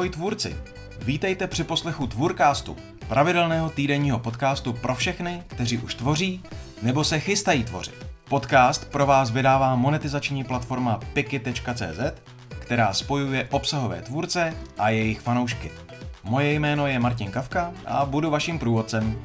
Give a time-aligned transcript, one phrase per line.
[0.00, 0.56] Ahoj tvůrci!
[1.02, 2.76] Vítejte při poslechu Tvůrkástu,
[3.08, 6.42] pravidelného týdenního podcastu pro všechny, kteří už tvoří
[6.82, 8.06] nebo se chystají tvořit.
[8.28, 12.20] Podcast pro vás vydává monetizační platforma piki.cz,
[12.58, 15.70] která spojuje obsahové tvůrce a jejich fanoušky.
[16.24, 19.22] Moje jméno je Martin Kavka a budu vaším průvodcem.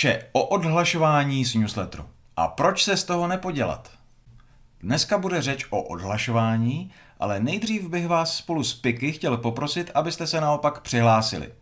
[0.00, 2.04] Vše o odhlašování z newsletteru.
[2.36, 3.90] A proč se z toho nepodělat?
[4.80, 10.26] Dneska bude řeč o odhlašování, ale nejdřív bych vás spolu s Piky chtěl poprosit, abyste
[10.26, 11.52] se naopak přihlásili.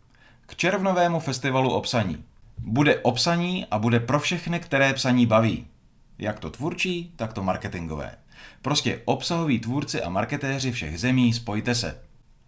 [0.47, 2.25] K červnovému festivalu obsaní.
[2.59, 5.67] Bude obsaní a bude pro všechny, které psaní baví.
[6.19, 8.15] Jak to tvůrčí, tak to marketingové.
[8.63, 12.01] Prostě obsahoví tvůrci a marketéři všech zemí, spojte se.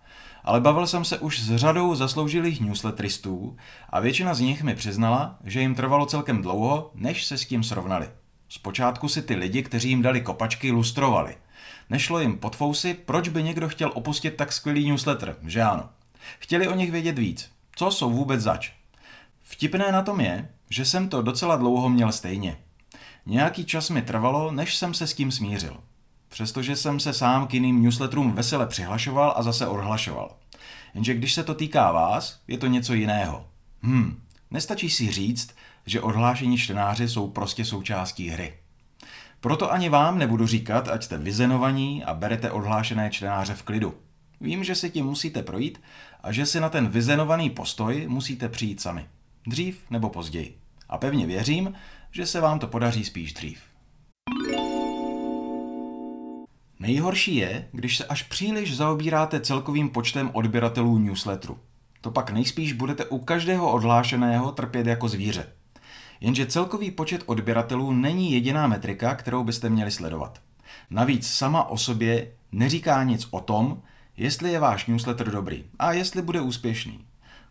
[0.43, 3.57] Ale bavil jsem se už s řadou zasloužilých newsletteristů
[3.89, 7.63] a většina z nich mi přiznala, že jim trvalo celkem dlouho, než se s tím
[7.63, 8.09] srovnali.
[8.49, 11.35] Zpočátku si ty lidi, kteří jim dali kopačky, lustrovali.
[11.89, 15.89] Nešlo jim pod fousy, proč by někdo chtěl opustit tak skvělý newsletter, že ano.
[16.39, 17.51] Chtěli o nich vědět víc.
[17.75, 18.71] Co jsou vůbec zač?
[19.43, 22.57] Vtipné na tom je, že jsem to docela dlouho měl stejně.
[23.25, 25.77] Nějaký čas mi trvalo, než jsem se s tím smířil.
[26.29, 30.35] Přestože jsem se sám k jiným newsletterům vesele přihlašoval a zase odhlašoval.
[30.93, 33.47] Jenže když se to týká vás, je to něco jiného.
[33.83, 38.53] Hm, nestačí si říct, že odhlášení čtenáři jsou prostě součástí hry.
[39.39, 43.93] Proto ani vám nebudu říkat, ať jste vyzenovaní a berete odhlášené čtenáře v klidu.
[44.41, 45.81] Vím, že si tím musíte projít
[46.23, 49.05] a že si na ten vyzenovaný postoj musíte přijít sami.
[49.47, 50.57] Dřív nebo později.
[50.89, 51.73] A pevně věřím,
[52.11, 53.59] že se vám to podaří spíš dřív.
[56.79, 61.59] Nejhorší je, když se až příliš zaobíráte celkovým počtem odběratelů newsletteru.
[62.01, 65.56] To pak nejspíš budete u každého odhlášeného trpět jako zvíře.
[66.21, 70.41] Jenže celkový počet odběratelů není jediná metrika, kterou byste měli sledovat.
[70.89, 73.81] Navíc sama o sobě neříká nic o tom,
[74.17, 76.99] jestli je váš newsletter dobrý a jestli bude úspěšný.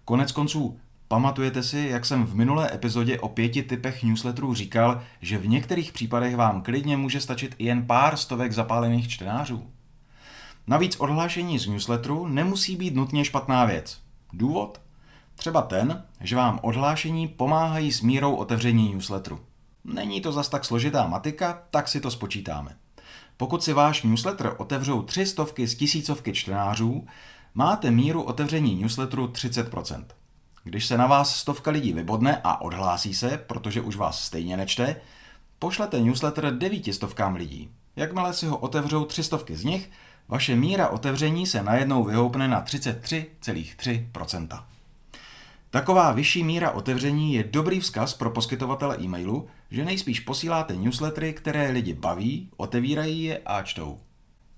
[0.04, 0.78] Konec konců,
[1.09, 5.93] pamatujete si, jak jsem v minulé epizodě o pěti typech newsletterů říkal, že v některých
[5.93, 9.71] případech vám klidně může stačit i jen pár stovek zapálených čtenářů?
[10.66, 14.00] Navíc odhlášení z newsletteru nemusí být nutně špatná věc.
[14.33, 14.81] Důvod?
[15.37, 19.41] Třeba ten, že vám odhlášení pomáhají s mírou otevření newsletteru.
[19.85, 22.77] Není to zas tak složitá matika, tak si to spočítáme.
[23.37, 27.07] Pokud si váš newsletter otevřou tři stovky z tisícovky čtenářů,
[27.55, 30.05] máte míru otevření newsletteru 30%.
[30.65, 34.97] Když se na vás stovka lidí vybodne a odhlásí se, protože už vás stejně nečte,
[35.59, 37.71] pošlete newsletter devítistovkám lidí.
[37.97, 39.91] Jakmile si ho otevřou tři stovky z nich,
[40.29, 44.63] vaše míra otevření se najednou vyhoupne na 33,3%.
[45.71, 51.71] Taková vyšší míra otevření je dobrý vzkaz pro poskytovatele e-mailu, že nejspíš posíláte newslettery, které
[51.71, 54.00] lidi baví, otevírají je a čtou.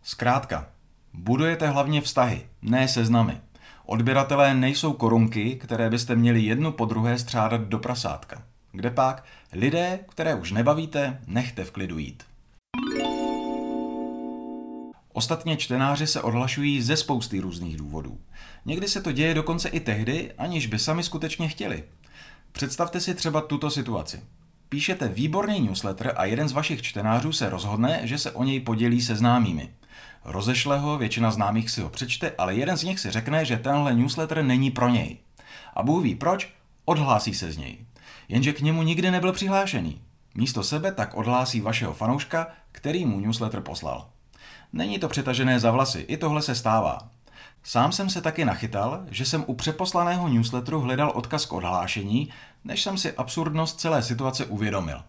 [0.03, 0.69] Zkrátka,
[1.13, 3.41] budujete hlavně vztahy, ne seznamy.
[3.87, 8.43] Odběratelé nejsou korunky, které byste měli jednu po druhé střádat do prasátka.
[8.73, 12.25] Kde pak, lidé, které už nebavíte, nechte v klidu jít.
[15.13, 18.19] Ostatně čtenáři se odhlašují ze spousty různých důvodů.
[18.69, 21.85] Někdy se to děje dokonce i tehdy, aniž by sami skutečně chtěli.
[22.53, 24.21] Představte si třeba tuto situaci.
[24.69, 29.03] Píšete výborný newsletter a jeden z vašich čtenářů se rozhodne, že se o něj podělí
[29.03, 29.69] se známými.
[30.25, 33.95] Rozešle ho, většina známých si ho přečte, ale jeden z nich si řekne, že tenhle
[33.95, 35.19] newsletter není pro něj.
[35.75, 36.53] A Bůh ví proč,
[36.85, 37.79] odhlásí se z něj.
[38.29, 40.01] Jenže k němu nikdy nebyl přihlášený.
[40.35, 44.09] Místo sebe tak odhlásí vašeho fanouška, který mu newsletter poslal.
[44.73, 47.18] Není to přetažené za vlasy, i tohle se stává.
[47.69, 52.29] Sám jsem se taky nachytal, že jsem u přeposlaného newsletteru hledal odkaz k odhlášení,
[52.65, 55.03] než jsem si absurdnost celé situace uvědomil.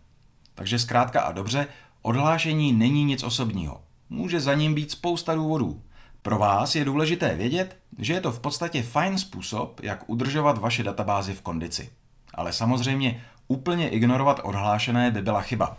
[0.55, 1.67] Takže zkrátka a dobře,
[2.01, 3.81] odhlášení není nic osobního.
[4.09, 5.81] Může za ním být spousta důvodů.
[6.21, 10.83] Pro vás je důležité vědět, že je to v podstatě fajn způsob, jak udržovat vaše
[10.83, 11.89] databázi v kondici.
[12.33, 15.77] Ale samozřejmě úplně ignorovat odhlášené by byla chyba.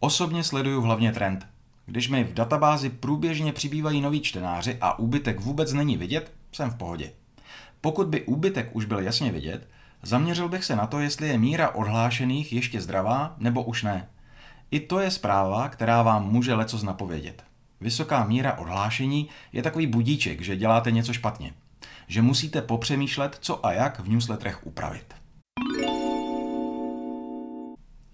[0.00, 1.46] Osobně sleduju hlavně trend.
[1.86, 6.74] Když mi v databázi průběžně přibývají noví čtenáři a úbytek vůbec není vidět, jsem v
[6.74, 7.12] pohodě.
[7.80, 9.68] Pokud by úbytek už byl jasně vidět,
[10.02, 14.08] zaměřil bych se na to, jestli je míra odhlášených ještě zdravá nebo už ne.
[14.70, 17.44] I to je zpráva, která vám může lecos napovědět.
[17.80, 21.52] Vysoká míra odhlášení je takový budíček, že děláte něco špatně.
[22.06, 25.14] Že musíte popřemýšlet, co a jak v newsletterech upravit.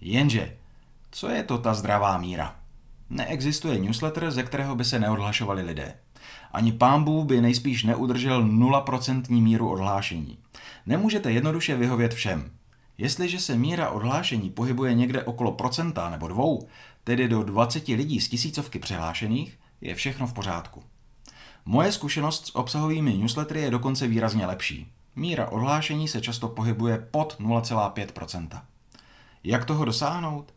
[0.01, 0.57] Jenže,
[1.11, 2.62] co je to ta zdravá míra?
[3.13, 5.93] Neexistuje newsletter, ze kterého by se neodhlašovali lidé.
[6.51, 10.37] Ani pámbu by nejspíš neudržel 0% míru odhlášení.
[10.85, 12.51] Nemůžete jednoduše vyhovět všem.
[12.97, 16.67] Jestliže se míra odhlášení pohybuje někde okolo procenta nebo dvou,
[17.03, 20.83] tedy do 20 lidí z tisícovky přihlášených, je všechno v pořádku.
[21.65, 24.91] Moje zkušenost s obsahovými newslettery je dokonce výrazně lepší.
[25.15, 28.61] Míra odhlášení se často pohybuje pod 0,5%.
[29.43, 30.52] Jak toho dosáhnout?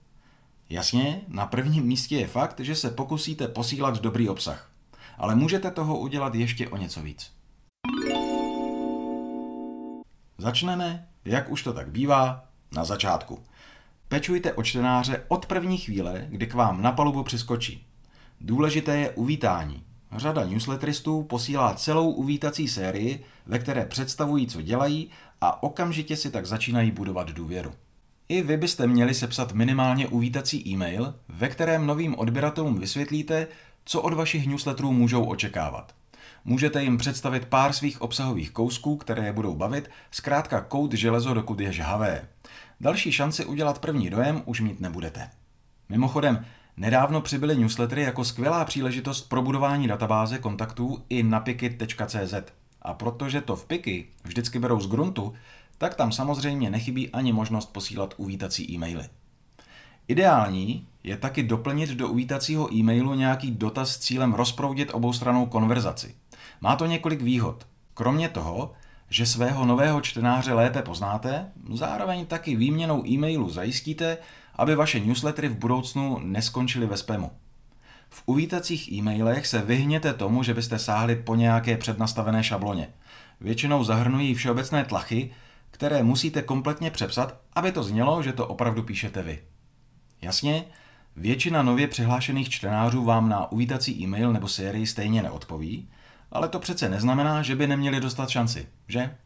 [0.70, 4.70] Jasně, na prvním místě je fakt, že se pokusíte posílat dobrý obsah.
[5.18, 7.32] Ale můžete toho udělat ještě o něco víc.
[10.38, 13.42] Začneme, jak už to tak bývá, na začátku.
[14.08, 17.86] Pečujte o čtenáře od první chvíle, kdy k vám na palubu přiskočí.
[18.40, 19.84] Důležité je uvítání.
[20.16, 25.10] Řada newsletteristů posílá celou uvítací sérii, ve které představují, co dělají
[25.40, 27.72] a okamžitě si tak začínají budovat důvěru.
[28.28, 33.46] I vy byste měli sepsat minimálně uvítací e-mail, ve kterém novým odběratelům vysvětlíte,
[33.84, 35.94] co od vašich newsletterů můžou očekávat.
[36.44, 41.60] Můžete jim představit pár svých obsahových kousků, které je budou bavit, zkrátka kout železo, dokud
[41.60, 42.28] je žhavé.
[42.80, 45.30] Další šanci udělat první dojem už mít nebudete.
[45.88, 46.44] Mimochodem,
[46.76, 52.34] nedávno přibyly newslettery jako skvělá příležitost pro budování databáze kontaktů i na piky.cz.
[52.82, 55.34] A protože to v piky vždycky berou z gruntu,
[55.78, 59.04] tak tam samozřejmě nechybí ani možnost posílat uvítací e-maily.
[60.08, 66.14] Ideální je taky doplnit do uvítacího e-mailu nějaký dotaz s cílem rozproudit oboustranou konverzaci.
[66.60, 67.66] Má to několik výhod.
[67.94, 68.72] Kromě toho,
[69.10, 74.18] že svého nového čtenáře lépe poznáte, zároveň taky výměnou e-mailu zajistíte,
[74.54, 77.30] aby vaše newslettery v budoucnu neskončily ve spamu.
[78.10, 82.88] V uvítacích e-mailech se vyhněte tomu, že byste sáhli po nějaké přednastavené šabloně.
[83.40, 85.30] Většinou zahrnují všeobecné tlachy,
[85.70, 89.42] které musíte kompletně přepsat, aby to znělo, že to opravdu píšete vy.
[90.22, 90.64] Jasně,
[91.16, 95.88] většina nově přihlášených čtenářů vám na uvítací e-mail nebo sérii stejně neodpoví,
[96.32, 99.16] ale to přece neznamená, že by neměli dostat šanci, že?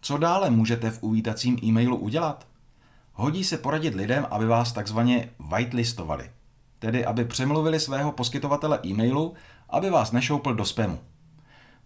[0.00, 2.46] Co dále můžete v uvítacím e-mailu udělat?
[3.12, 6.30] Hodí se poradit lidem, aby vás takzvaně whitelistovali,
[6.78, 9.34] tedy aby přemluvili svého poskytovatele e-mailu,
[9.70, 10.98] aby vás nešoupl do spamu.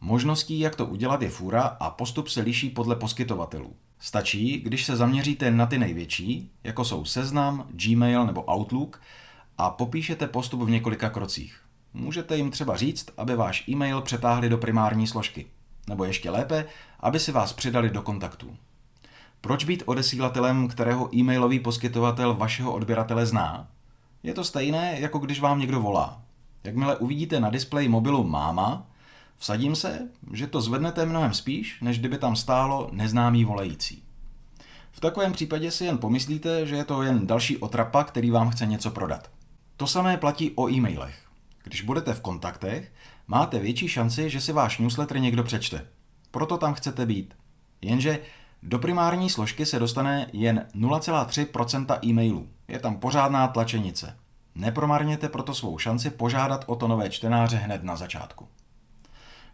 [0.01, 3.77] Možností, jak to udělat, je fůra a postup se liší podle poskytovatelů.
[3.99, 9.01] Stačí, když se zaměříte na ty největší, jako jsou Seznam, Gmail nebo Outlook,
[9.59, 11.61] a popíšete postup v několika krocích.
[11.95, 15.47] Můžete jim třeba říct, aby váš e-mail přetáhli do primární složky.
[15.89, 16.65] Nebo ještě lépe,
[17.01, 18.57] aby si vás přidali do kontaktů.
[19.41, 23.69] Proč být odesílatelem, kterého e-mailový poskytovatel vašeho odběratele zná?
[24.23, 26.23] Je to stejné, jako když vám někdo volá.
[26.65, 28.87] Jakmile uvidíte na displeji mobilu máma,
[29.37, 34.03] Vsadím se, že to zvednete mnohem spíš, než kdyby tam stálo neznámý volající.
[34.93, 38.67] V takovém případě si jen pomyslíte, že je to jen další otrapa, který vám chce
[38.67, 39.31] něco prodat.
[39.77, 41.19] To samé platí o e-mailech.
[41.65, 42.93] Když budete v kontaktech,
[43.27, 45.87] máte větší šanci, že si váš newsletter někdo přečte.
[46.31, 47.35] Proto tam chcete být.
[47.83, 48.19] Jenže
[48.63, 52.49] do primární složky se dostane jen 0,3% e-mailů.
[52.69, 54.17] Je tam pořádná tlačenice.
[54.55, 58.49] Nepromarněte proto svou šanci požádat o to nové čtenáře hned na začátku.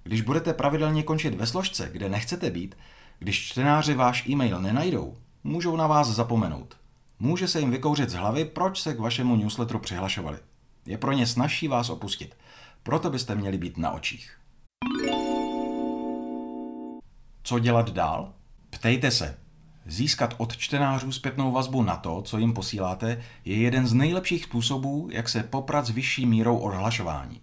[0.03, 2.77] Když budete pravidelně končit ve složce, kde nechcete být,
[3.19, 6.77] když čtenáři váš e-mail nenajdou, můžou na vás zapomenout.
[7.19, 10.39] Může se jim vykouřit z hlavy, proč se k vašemu newsletteru přihlašovali.
[10.87, 12.37] Je pro ně snažší vás opustit.
[12.83, 14.39] Proto byste měli být na očích.
[17.43, 18.33] Co dělat dál?
[18.71, 19.39] Ptejte se.
[19.87, 25.09] Získat od čtenářů zpětnou vazbu na to, co jim posíláte, je jeden z nejlepších způsobů,
[25.13, 27.41] jak se poprat s vyšší mírou odhlašování.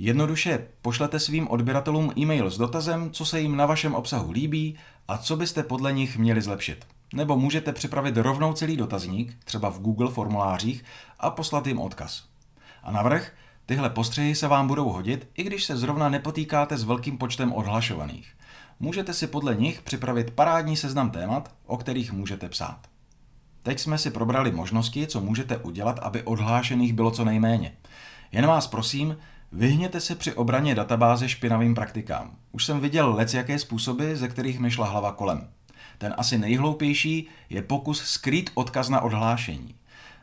[0.00, 4.76] Jednoduše pošlete svým odběratelům e-mail s dotazem, co se jim na vašem obsahu líbí
[5.08, 6.86] a co byste podle nich měli zlepšit.
[7.14, 10.84] Nebo můžete připravit rovnou celý dotazník, třeba v Google formulářích,
[11.20, 12.24] a poslat jim odkaz.
[12.82, 13.32] A navrh,
[13.66, 18.32] tyhle postřehy se vám budou hodit, i když se zrovna nepotýkáte s velkým počtem odhlašovaných.
[18.80, 22.80] Můžete si podle nich připravit parádní seznam témat, o kterých můžete psát.
[23.62, 27.72] Teď jsme si probrali možnosti, co můžete udělat, aby odhlášených bylo co nejméně.
[28.32, 29.16] Jen vás prosím,
[29.52, 32.36] Vyhněte se při obraně databáze špinavým praktikám.
[32.52, 35.48] Už jsem viděl lec jaké způsoby, ze kterých mi šla hlava kolem.
[35.98, 39.74] Ten asi nejhloupější je pokus skrýt odkaz na odhlášení.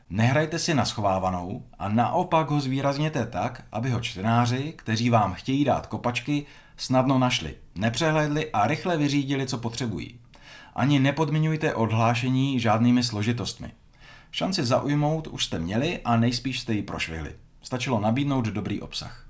[0.09, 5.65] Nehrajte si na schovávanou a naopak ho zvýrazněte tak, aby ho čtenáři, kteří vám chtějí
[5.65, 6.45] dát kopačky,
[6.77, 10.19] snadno našli, nepřehlédli a rychle vyřídili, co potřebují.
[10.75, 13.71] Ani nepodmiňujte odhlášení žádnými složitostmi.
[14.31, 17.35] Šanci zaujmout už jste měli a nejspíš jste ji prošvihli.
[17.65, 19.25] Stačilo nabídnout dobrý obsah.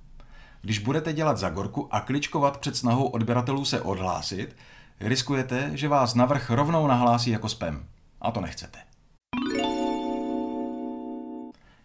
[0.61, 4.55] Když budete dělat zagorku a kličkovat před snahou odběratelů se odhlásit,
[4.99, 7.85] riskujete, že vás navrh rovnou nahlásí jako spam.
[8.21, 8.79] A to nechcete.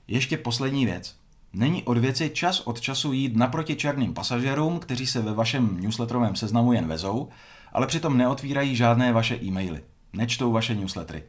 [0.09, 1.17] Ještě poslední věc.
[1.53, 6.37] Není od věci čas od času jít naproti černým pasažérům, kteří se ve vašem newsletterovém
[6.37, 7.29] seznamu jen vezou,
[7.73, 9.85] ale přitom neotvírají žádné vaše e-maily.
[10.13, 11.23] Nečtou vaše newslettery.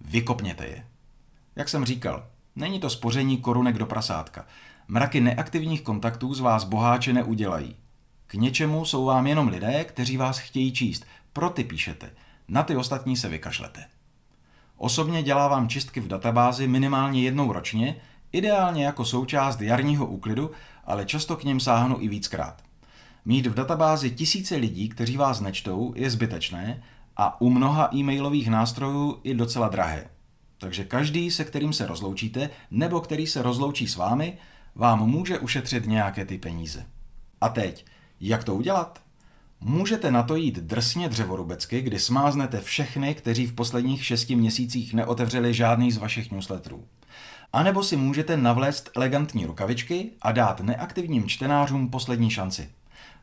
[0.00, 0.86] Vykopněte je.
[1.56, 4.46] Jak jsem říkal, není to spoření korunek do prasátka.
[4.88, 7.76] Mraky neaktivních kontaktů z vás boháče neudělají.
[8.26, 11.06] K něčemu jsou vám jenom lidé, kteří vás chtějí číst.
[11.32, 12.10] Pro ty píšete.
[12.48, 13.84] Na ty ostatní se vykašlete.
[14.76, 17.96] Osobně dělávám čistky v databázi minimálně jednou ročně,
[18.32, 20.50] ideálně jako součást jarního úklidu,
[20.84, 22.62] ale často k něm sáhnu i víckrát.
[23.24, 26.82] Mít v databázi tisíce lidí, kteří vás nečtou, je zbytečné
[27.16, 30.10] a u mnoha e-mailových nástrojů i docela drahé.
[30.64, 34.38] Takže každý, se kterým se rozloučíte, nebo který se rozloučí s vámi,
[34.74, 36.86] vám může ušetřit nějaké ty peníze.
[37.40, 37.86] A teď,
[38.20, 39.02] jak to udělat?
[39.60, 45.54] Můžete na to jít drsně dřevorubecky, kdy smáznete všechny, kteří v posledních šesti měsících neotevřeli
[45.54, 46.84] žádný z vašich newsletterů.
[47.52, 52.68] A nebo si můžete navléct elegantní rukavičky a dát neaktivním čtenářům poslední šanci.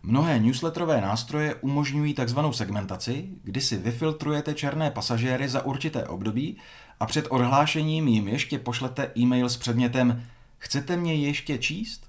[0.03, 6.57] Mnohé newsletterové nástroje umožňují takzvanou segmentaci, kdy si vyfiltrujete černé pasažéry za určité období
[7.01, 10.23] a před odhlášením jim ještě pošlete e-mail s předmětem
[10.57, 12.07] Chcete mě ještě číst?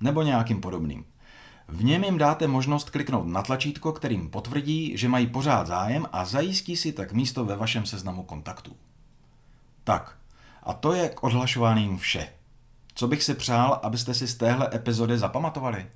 [0.00, 1.04] Nebo nějakým podobným.
[1.68, 6.24] V něm jim dáte možnost kliknout na tlačítko, kterým potvrdí, že mají pořád zájem a
[6.24, 8.76] zajistí si tak místo ve vašem seznamu kontaktů.
[9.84, 10.18] Tak,
[10.62, 12.28] a to je k odhlašovaným vše.
[12.94, 15.86] Co bych si přál, abyste si z téhle epizody zapamatovali?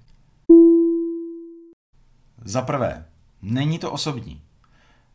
[2.44, 3.06] Za prvé,
[3.42, 4.42] není to osobní.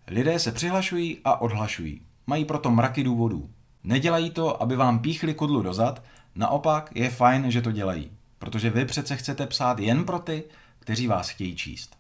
[0.08, 2.02] Lidé se přihlašují a odhlašují.
[2.28, 3.50] Mají proto mraky důvodů.
[3.84, 6.04] Nedělají to, aby vám píchli kudlu dozad,
[6.36, 10.44] naopak je fajn, že to dělají, protože vy přece chcete psát jen pro ty,
[10.80, 11.96] kteří vás chtějí číst.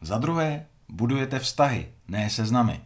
[0.00, 2.80] Za druhé, budujete vztahy, ne seznamy.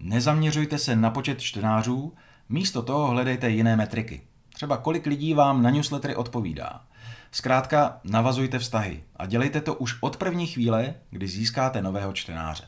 [0.00, 2.12] Nezaměřujte se na počet čtenářů,
[2.48, 4.22] místo toho hledejte jiné metriky.
[4.54, 6.84] Třeba kolik lidí vám na newslettery odpovídá.
[7.30, 12.64] Zkrátka navazujte vztahy a dělejte to už od první chvíle, kdy získáte nového čtenáře.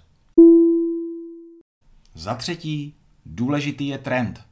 [2.19, 2.95] Za třetí,
[3.27, 4.45] důležitý je trend.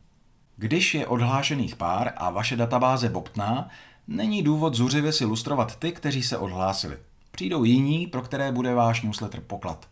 [0.56, 3.68] Když je odhlášených pár a vaše databáze bobtná,
[4.08, 6.98] není důvod zuřivě si lustrovat ty, kteří se odhlásili.
[7.30, 9.88] Přijdou jiní, pro které bude váš newsletter poklad.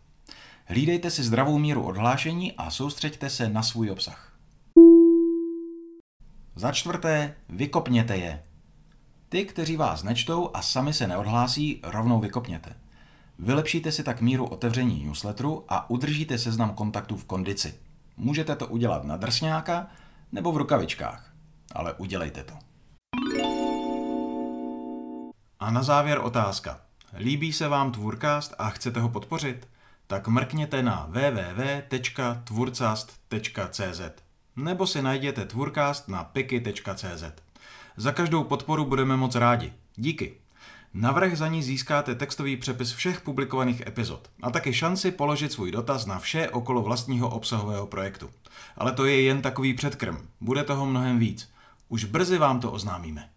[0.65, 4.33] Hlídejte si zdravou míru odhlášení a soustřeďte se na svůj obsah.
[6.55, 8.43] Za čtvrté, vykopněte je.
[9.29, 12.84] Ty, kteří vás nečtou a sami se neodhlásí, rovnou vykopněte.
[13.39, 17.73] Vylepšíte si tak míru otevření newsletteru a udržíte seznam kontaktů v kondici.
[18.17, 19.87] Můžete to udělat na drsňáka
[20.31, 21.33] nebo v rukavičkách,
[21.71, 22.53] ale udělejte to.
[25.59, 26.81] A na závěr otázka.
[27.17, 29.67] Líbí se vám Tvůrcast a chcete ho podpořit?
[30.07, 34.01] Tak mrkněte na www.tvůrcast.cz
[34.55, 37.23] nebo si najděte Tvůrcast na piky.cz.
[37.97, 39.73] Za každou podporu budeme moc rádi.
[39.95, 40.44] Díky.
[40.97, 46.05] Navrh za ní získáte textový přepis všech publikovaných epizod a taky šanci položit svůj dotaz
[46.05, 48.29] na vše okolo vlastního obsahového projektu.
[48.77, 50.17] Ale to je jen takový předkrm.
[50.41, 51.51] Bude toho mnohem víc.
[51.89, 53.29] Už brzy vám to oznámíme.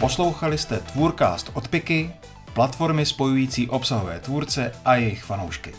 [0.00, 2.12] Poslouchali jste Tvůrcast od Piky,
[2.54, 5.72] platformy spojující obsahové tvůrce a jejich fanoušky.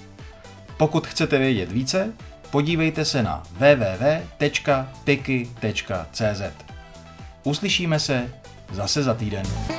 [0.77, 2.13] Pokud chcete vědět více,
[2.51, 4.41] podívejte se na www.piky.cz.
[7.43, 8.33] Uslyšíme se
[8.71, 9.78] zase za týden.